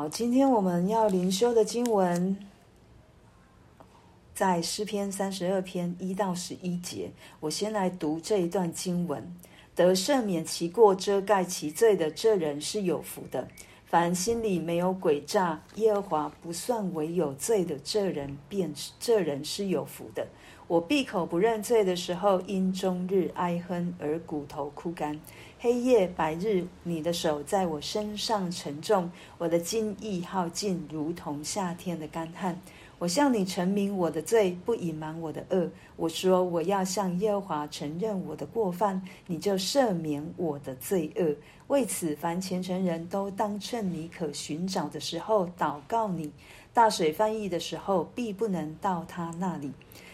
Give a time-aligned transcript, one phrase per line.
[0.00, 2.34] 好，今天我们要灵修的经文
[4.32, 7.10] 在诗篇三十二篇一到十一节。
[7.38, 9.36] 我先来读这一段经文：
[9.74, 13.46] 得赦免其过、遮盖其罪的这人是有福的。
[13.84, 20.26] 凡心里没有诡诈，耶和华不算为有罪的这人，便这人是有福的。
[20.70, 25.18] 我闭口不认罪的时候，因终日哀哼而骨头枯干。
[25.58, 32.56] 黑夜白日，你的手在我身上沉重，我的精意耗尽，如同夏天的干旱。
[33.00, 35.68] 我向你陈明我的罪，不隐瞒我的恶。
[35.96, 41.34] 我说我要向耶和华承认我的过犯，你就赦免我的罪恶。
[41.66, 46.30] 为此，凡虔诚人都当趁你可寻找的时候祷告你。
[46.72, 49.72] 大水翻译的时候，必不能到他那里。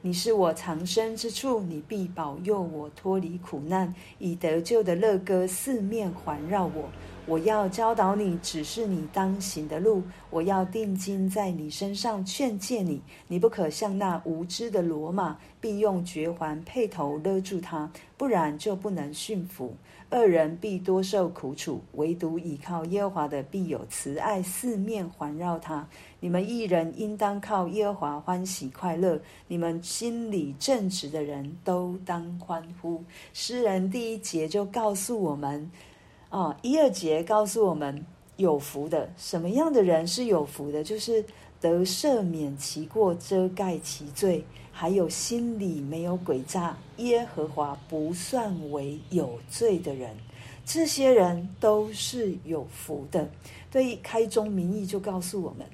[0.00, 6.88] 你是我藏身之处，你必保佑我脱离苦难，以得救的乐歌四面环绕我。
[7.28, 10.02] 我要教导你，指示你当行的路。
[10.30, 13.02] 我要定睛在你身上，劝诫你。
[13.26, 19.74] 你不可像那无知的骡马，必用绝环配头勒住它，不然就不能驯服。
[20.10, 25.86] 恶人必多受苦楚，唯独倚靠耶和华的，必有慈爱四面环绕他。
[26.20, 33.04] 你们一人应当靠耶和华欢喜快乐，你们心里正直的人都当欢呼。
[33.34, 35.70] 诗人第一节就告诉我们，
[36.30, 38.04] 啊，一二节告诉我们
[38.36, 40.84] 有福的，什么样的人是有福的？
[40.84, 41.24] 就是
[41.60, 44.44] 得赦免其过，遮盖其罪。
[44.70, 50.16] 还有心里没有诡诈，耶和华不算为有罪的人，
[50.64, 53.28] 这些人都是有福的。
[53.72, 55.66] 对于开宗明义就告诉我们，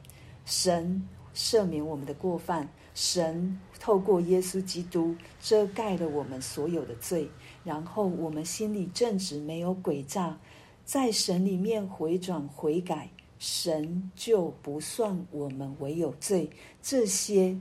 [0.46, 7.28] 神赦免我们的过犯，神透过耶稣基督遮盖了我们所有的罪，
[7.62, 10.38] 然后我们心里正直，没有诡诈，
[10.84, 16.48] 在神里面回转悔改，神就不算我们为有罪。
[16.82, 17.56] 这些。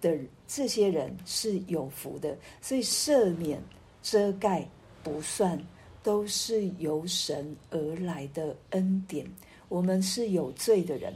[0.00, 3.60] 的这些人是有福的，所以赦免、
[4.00, 4.64] 遮盖
[5.02, 5.60] 不算，
[6.04, 9.26] 都是由神而来的恩典。
[9.68, 11.12] 我们是有罪的人，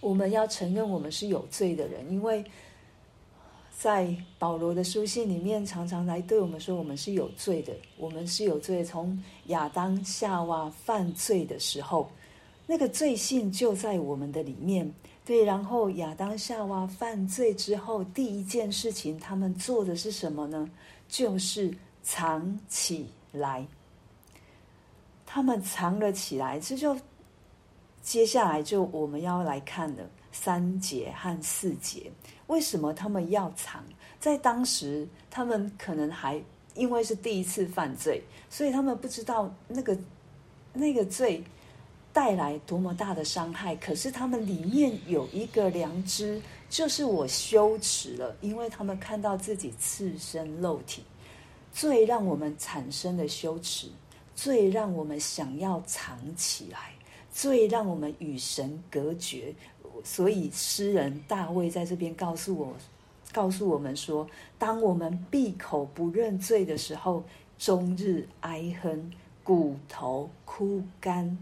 [0.00, 2.42] 我们要承认我们是有罪的人，因为
[3.78, 8.82] 在保罗的书信里面，常常来对我们说，我们是有罪的，我们是有罪。
[8.82, 12.10] 从亚当夏娃犯罪的时候，
[12.66, 14.90] 那个罪性就在我们的里面。
[15.26, 20.70] 对，然后亚当夏娃犯罪之后，第一件事情他们做的是什么呢？
[21.06, 21.70] 就是
[22.02, 23.66] 藏起来。
[25.26, 26.96] 他们藏了起来，这就
[28.00, 30.08] 接下来就我们要来看的
[30.42, 32.10] 三节和四节。
[32.48, 33.82] 为什么他们要藏？
[34.20, 36.40] 在当时，他们可能还
[36.74, 39.96] 因为是第一次犯罪，所以他们不知道那个
[40.72, 41.42] 那个罪。
[42.16, 43.76] 带来多么大的伤害！
[43.76, 51.04] 可是他们里面有一个良知，就是我羞耻了，因为他们看到自己赤身露体，
[51.74, 53.90] 最让我们产生的羞耻，
[54.34, 56.94] 最让我们想要藏起来，
[57.30, 59.54] 最让我们与神隔绝。
[60.04, 62.74] 所以诗人大卫在这边告诉我，
[63.32, 64.26] 告诉我们说：
[64.58, 67.22] 当我们闭口不认罪的时候，
[67.58, 69.10] 终日哀哼，
[69.42, 71.36] 骨头枯干。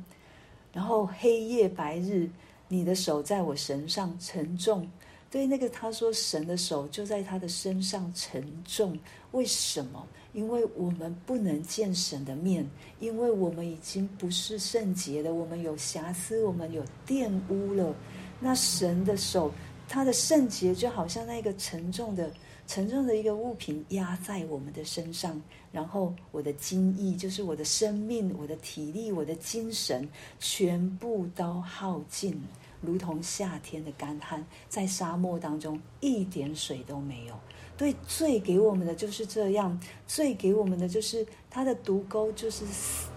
[0.72, 2.28] 然后黑夜白日，
[2.68, 4.88] 你的手在我身上沉重。
[5.30, 8.96] 对，那个他说神的手就在他的身上沉重。
[9.32, 10.06] 为什么？
[10.32, 17.94] 因为我们不能见神的面，因为我们已经不是圣洁的，我们有瑕疵，我们有玷污了。
[18.40, 19.50] 那神的手，
[19.88, 22.30] 他的圣洁就好像那个沉重的。
[22.66, 25.38] 沉重的一个物品压在我们的身上，
[25.70, 30.08] 然后我的精意，就是我的生命、我的体力、我的精神，
[30.38, 32.42] 全部都耗尽，
[32.80, 37.38] 如同夏天的干旱，在沙漠当中一点水都没有。
[37.76, 43.10] 对，罪给我们的就是这样，罪给我们的就是它的毒钩，就是死，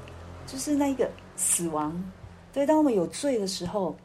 [0.45, 2.03] 就是那个死亡。
[2.51, 3.95] 对，当我们有罪的时候。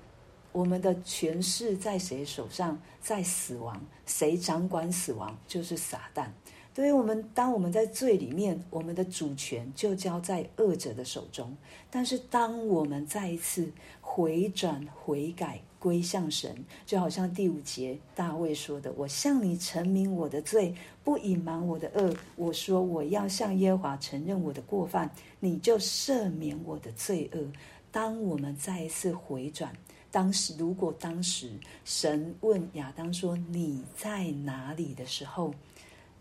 [0.52, 2.81] 我们的权势在谁手上？
[3.00, 5.37] 在死亡，谁掌管死亡？
[5.49, 6.28] 就是撒旦。
[6.72, 11.56] 对于我们，当我们在罪里面，我们的主权就交在恶者的手中。
[11.90, 22.14] 但是，当我们再一次回转、悔改、归向神，就好像第五节大卫说的：“我向你陈明我的罪，不隐瞒我的恶。
[22.37, 25.10] 我说我要向耶和华承认我的过犯，
[25.40, 27.49] 你就赦免我的罪恶。”
[27.90, 29.75] 当我们再一次回转。
[30.12, 31.50] 当时，如果当时
[31.87, 35.53] 神问亚当说：“你在哪里？”的时候，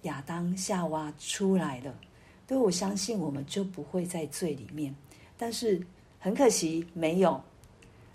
[0.03, 1.93] 亚当夏娃出来了，
[2.47, 4.95] 对，我相信我们就不会在罪里面。
[5.37, 5.85] 但是
[6.19, 7.39] 很可惜，没有。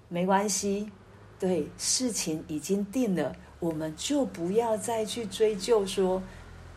[0.09, 0.91] 没关系，
[1.39, 6.23] 对，事情已经定了，我们就不要再去追究说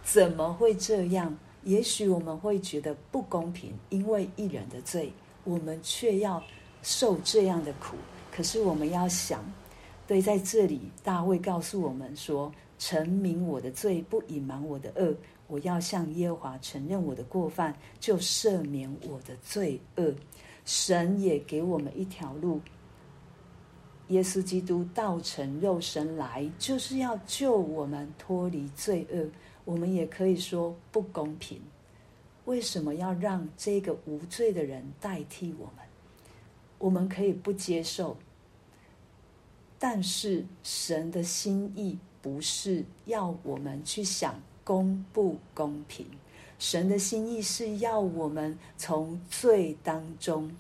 [0.04, 1.38] 怎么会这样。
[1.64, 5.14] 也许我们会觉得不公平，因为一人的罪，
[5.44, 6.44] 我们却要
[6.82, 7.96] 受这样的苦。
[8.40, 9.44] 可是我们要想，
[10.08, 12.50] 对，在这里大卫告诉我们说
[12.80, 15.14] ：“成名我的罪，不隐瞒我的恶。
[15.48, 20.16] 我要向耶和华承认我的过犯，就赦免我的罪恶。”
[20.64, 22.62] 神也给我们一条路，
[24.08, 29.28] 耶稣基督道成肉身来，就是要救我们脱离罪恶。
[29.66, 31.60] 我们也可以说不公平，
[32.46, 35.86] 为什么要让这个无罪的人代替我们？
[36.78, 38.16] 我们可以不接受，
[39.80, 46.06] 但是神的心意不是要我们去想公不公平，
[46.60, 50.52] 神的心意是要我们从罪当中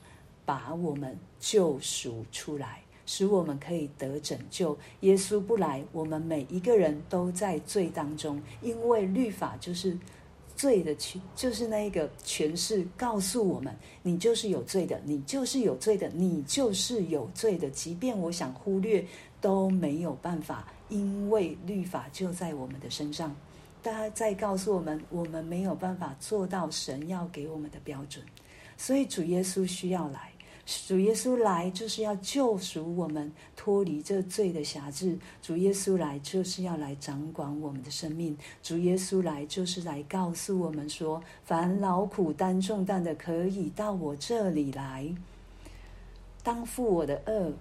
[0.45, 2.81] 把我们救赎出来。
[3.11, 4.77] 使我们可以得拯救。
[4.99, 9.97] 耶稣不来，我们每一个人都在罪当中，因为律法就是
[10.59, 13.73] 罪的权，就是那一个权势，告诉我们：
[14.03, 17.69] 你就是有罪的，你就是有罪的，你就是有罪的。
[17.69, 19.05] 即便我想忽略，
[19.39, 23.33] 都没有办法，因为律法就在我们的身上。
[23.81, 28.21] 大家在告诉我们，我们没有办法做到神要给我们的标准，
[28.75, 30.29] 所以主耶稣需要来。
[30.87, 45.11] 主耶稣来就是要救赎我们脱离这罪的辖制，主耶稣来就是要来掌管我们的生命，主耶稣来就是来告诉我们说：凡劳苦担重担的，可以到我这里来，
[46.43, 47.51] 当负我的轭，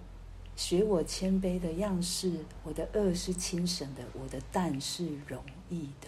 [0.55, 2.31] 学我谦卑的样式，
[2.63, 5.41] 我的轭是轻省的，我的担是容
[5.71, 6.07] 易的。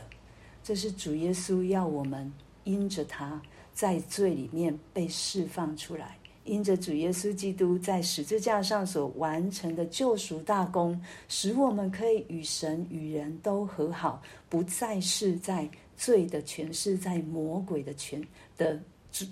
[0.63, 2.31] 这是主耶稣要我们
[2.63, 3.41] 因着他
[3.73, 6.20] 在罪里面被释放出来。
[6.43, 18.21] 因着主耶稣基督在十字架上所完成的救赎大功，使我们可以与神与人都和好，不再是在罪的权势、在魔鬼的权
[18.57, 18.79] 的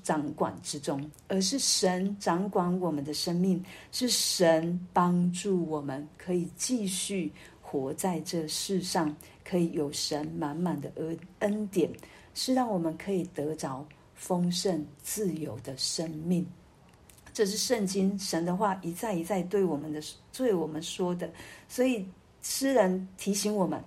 [0.03, 11.91] 掌管之中，而是神掌管我们的生命，是神帮助我们可以继续活在这世上，可以有神满满的恩恩典，
[12.35, 13.83] 是让我们可以得着
[14.13, 16.45] 丰盛自由的生命。
[17.39, 20.03] 这是圣经神的话一再一再对我们的
[20.33, 21.31] 对我们说的，
[21.69, 22.05] 所以
[22.41, 23.81] 诗人提醒我们：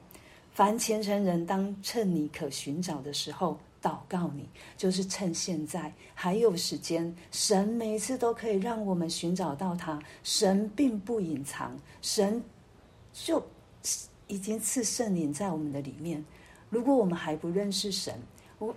[0.55, 7.15] 凡虔诚人当趁你可寻找的时候祷告你，就是趁现在还有时间。
[7.31, 12.43] 神每次都可以让我们寻找到他，神并不隐藏，神
[13.13, 13.45] 就
[14.29, 16.25] 已经赐圣灵在我们的里面。
[16.71, 18.19] 如果我们还不认识神，
[18.59, 18.75] 我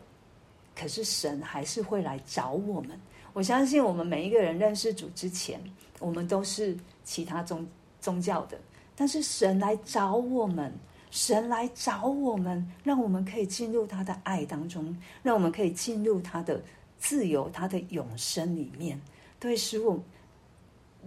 [0.76, 3.00] 可是神还是会来找我们。
[3.36, 5.60] 我相信我们每一个人认识主之前，
[6.00, 6.74] 我们都是
[7.04, 7.68] 其他宗
[8.00, 8.58] 宗教的。
[8.96, 10.74] 但是神来找我们，
[11.12, 16.64] 神来找我们，让我们可以进入他的爱当中，让我们可以进入他的
[16.98, 18.98] 自由、他的永生里面。
[19.38, 20.02] 对，使我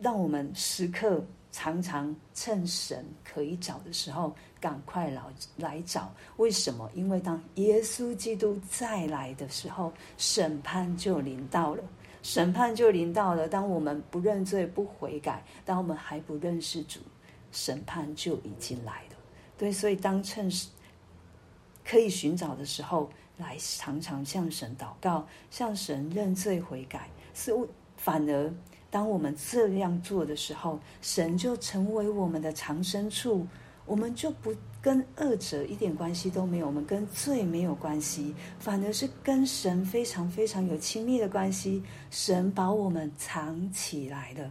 [0.02, 5.22] 让我们时刻常常趁神可以找的时候，赶快来
[5.56, 6.12] 来找。
[6.36, 6.90] 为什么？
[6.94, 11.82] 因为当耶稣基督再来的时候，审判就临到了。
[12.28, 13.48] 审判就临到了。
[13.48, 17.00] 当我们不认罪、不悔改，当我们还不认识主，
[17.50, 19.16] 审判就已经来了。
[19.56, 20.46] 对，所以当趁
[21.82, 27.08] 可以寻找的时候，来常常向神祷告，向神认罪悔改。
[27.32, 27.50] 是
[27.96, 28.52] 反而
[28.90, 33.46] 当我们这样做的时候，神就成为我们的藏身处，
[33.86, 34.54] 我们就不。
[34.88, 41.82] 跟恶者一点关系都没有，我们跟罪没有关系，反而是跟神非常非常有亲密的关系。
[42.10, 44.50] 神把我们藏起来了，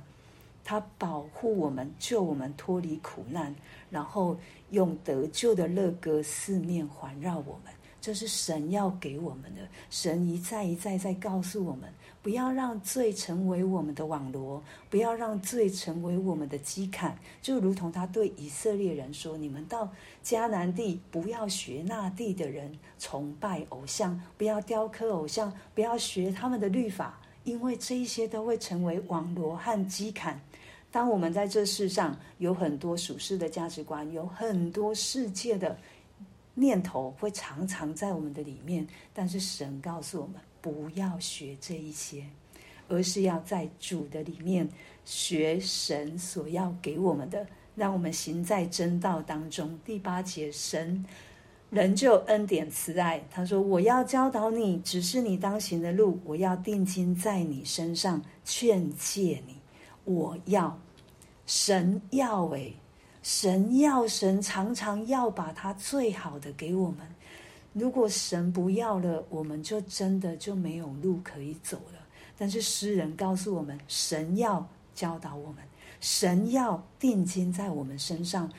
[0.64, 3.56] 他保护我们，救我们脱离苦难，
[3.90, 4.38] 然后
[4.70, 7.74] 用得救的乐歌四面环绕我们。
[8.08, 9.68] 这是神要给我们的。
[9.90, 11.90] 神一再一再在告诉我们。
[12.24, 17.18] 不要让罪成为我们的网罗，不要让罪成为我们的基坎。
[17.42, 19.92] 就如同他对以色列人说：“你们到
[20.24, 30.40] 迦南地，不要学那地的人崇拜偶像，不要雕刻偶像，不要学他们的律法，因为这一些都会成为网罗和基坎。”
[30.90, 35.78] 当我们在这世上有很多属世的价值观，有很多世界的
[36.60, 40.36] 念头，会常常在我们的里面，但是神告诉我们。
[40.60, 42.26] 不要学这一些，
[42.90, 44.68] 而是要在主的里面
[45.06, 49.80] 学神所要给我们的，让我们行在真道当中。
[49.86, 51.06] 第八节，神
[51.70, 59.56] 仍旧恩典慈爱，他说：“我要教导你，指示你当行的路，我要定睛在你身上，劝诫你。
[60.04, 60.78] 我要
[61.46, 62.74] 神要诶，
[63.30, 67.00] 神要，神常常要把他最好的给我们。
[67.74, 72.00] 如果神不要了，我们就真的就没有路可以走了。
[72.38, 74.66] 但是诗人告诉我们，神要
[74.96, 75.58] 教导我们，
[76.00, 78.50] 神要定睛在我们身上，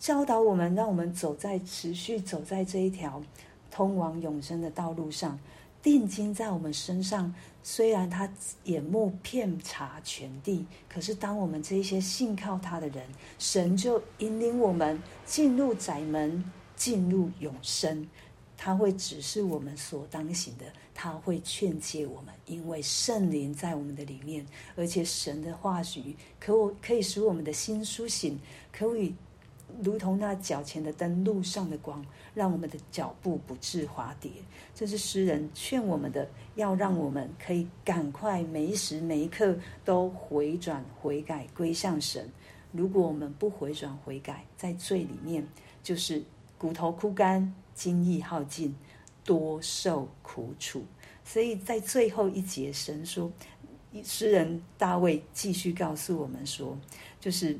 [0.00, 3.22] 教导我们，让我们走在持续走在这一条
[3.70, 5.38] 通往永生的道路上。
[5.80, 7.32] 定睛在我们身上，
[7.68, 8.32] 虽然他
[8.62, 13.04] 眼目遍察全地，可是当我们这些信靠他的人，
[13.40, 16.44] 神就引领我们进入窄门，
[16.76, 18.06] 进入永生。
[18.56, 24.46] 他会指示我们所当行的，他会劝诫我们，因为圣灵在我们的里面，
[24.76, 28.38] 而且神的话语可我可以使我们的心苏醒，
[28.70, 29.12] 可以
[29.82, 32.04] 如同那脚前的灯，路上的光。
[32.34, 34.30] 让我们的脚步不致滑跌，
[34.74, 39.56] 这是诗人劝我们的，要让我们可以赶快每一时每一刻
[39.86, 42.30] 都回转悔改归向神。
[42.72, 45.42] 如果我们不回转悔改，在罪里面
[45.82, 46.22] 就是
[46.58, 48.76] 骨头枯干、精力耗尽、
[49.24, 50.84] 多受苦楚。
[51.24, 53.32] 所以在最后一节，神说，
[54.04, 56.76] 诗人大卫继续告诉我们说，
[57.18, 57.58] 就是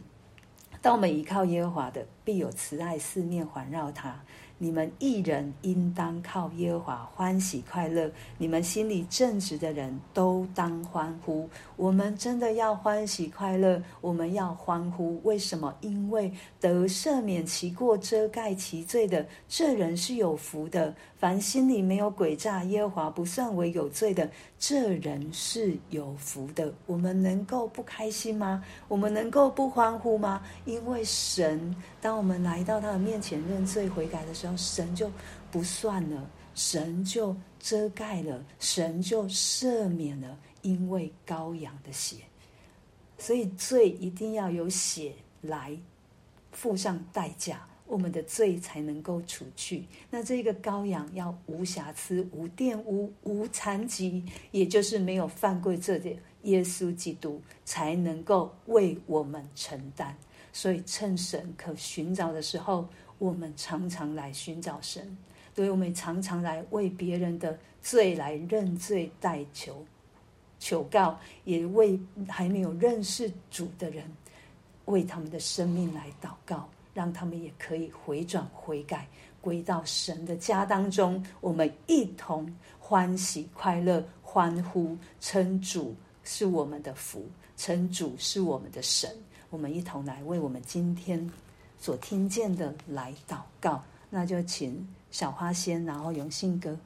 [0.87, 4.21] 当我们依靠耶和华的，必有慈爱四面环绕他。
[4.59, 11.49] 你们一人应当靠耶和华欢喜快乐，你们心里正直的人都当欢呼。
[11.77, 15.21] 我们真的要欢喜快乐，我们要欢呼。
[15.25, 15.75] 为什么？
[15.83, 20.95] 因为得赦免其过、遮盖其罪的，这人是有福的。
[21.19, 26.73] 凡心里没有诡诈，耶和华不算为有罪的，这人是有福的。
[26.87, 28.63] 我们能够不开心吗？
[28.87, 30.43] 我们能够不欢呼吗？
[30.67, 35.11] 因为神，当我们来到他的面前认罪悔改的时候，神就
[35.51, 42.17] 不算了，神就遮盖了，神就赦免了，因为羔羊的血。
[43.17, 45.75] 所以罪一定要有血来
[46.53, 47.67] 付上代价。
[47.89, 49.87] 我们的罪才能够除去。
[50.11, 60.17] 那这个羔羊要无瑕疵、无玷污、无残疾，也就是没有犯过这点，耶稣基督才能够为我们承担。
[60.53, 62.89] 所以趁神可寻找的时候，
[63.19, 65.17] 我们常常来寻找神。
[65.55, 69.85] 所以我们常常来为别人的罪来认罪代求、
[70.59, 74.05] 求告，也为还没有认识主的人，
[74.85, 76.69] 为他们的生命来祷告。
[76.93, 79.07] 让他们也可以回转悔改，
[79.43, 81.23] 归到神的家当中。
[81.43, 85.95] 我们一同欢喜快乐，欢呼称主
[86.25, 89.15] 是我们的福，称主是我们的神。
[89.51, 91.31] 我们一同来为我们今天
[91.79, 93.83] 所听见的来祷告。
[94.11, 96.79] 那就请小花仙，然后永信哥。